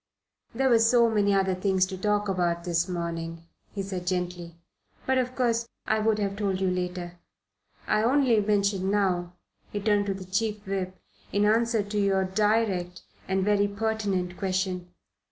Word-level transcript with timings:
"There 0.55 0.69
were 0.69 0.79
so 0.79 1.11
many 1.11 1.31
other 1.31 1.53
things 1.53 1.85
to 1.85 1.95
talk 1.95 2.27
about 2.27 2.63
this 2.63 2.89
morning," 2.89 3.43
he 3.71 3.83
said 3.83 4.07
gently; 4.07 4.55
"but 5.05 5.19
of 5.19 5.35
course 5.35 5.67
I 5.85 5.99
would 5.99 6.17
have 6.17 6.35
told 6.37 6.59
you 6.59 6.71
later. 6.71 7.19
I 7.85 8.01
only 8.01 8.39
mention 8.41 8.85
it 8.87 8.91
now" 8.91 9.33
he 9.71 9.79
turned 9.79 10.07
to 10.07 10.15
the 10.15 10.25
Chief 10.25 10.65
Whip 10.65 10.99
"in 11.31 11.45
answer 11.45 11.83
to 11.83 11.99
your 11.99 12.23
direct 12.25 13.03
and 13.27 13.45
very 13.45 13.67
pertinent 13.67 14.37
question." 14.37 14.91